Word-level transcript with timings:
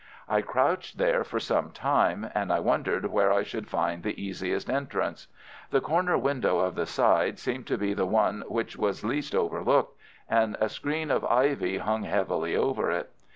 I 0.27 0.41
crouched 0.41 0.97
there 0.97 1.23
for 1.23 1.39
some 1.39 1.69
time, 1.69 2.27
and 2.33 2.51
I 2.51 2.59
wondered 2.59 3.05
where 3.05 3.31
I 3.31 3.43
should 3.43 3.67
find 3.69 4.01
the 4.01 4.19
easiest 4.19 4.67
entrance. 4.67 5.27
The 5.69 5.79
corner 5.79 6.17
window 6.17 6.57
of 6.57 6.73
the 6.73 6.87
side 6.87 7.37
seemed 7.37 7.67
to 7.67 7.77
be 7.77 7.93
the 7.93 8.07
one 8.07 8.43
which 8.47 8.75
was 8.77 9.03
least 9.03 9.35
overlooked, 9.35 9.95
and 10.27 10.57
a 10.59 10.69
screen 10.69 11.11
of 11.11 11.23
ivy 11.25 11.77
hung 11.77 12.01
heavily 12.05 12.55
over 12.55 12.89
it. 12.89 13.11